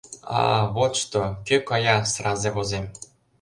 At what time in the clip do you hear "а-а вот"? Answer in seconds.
0.37-0.93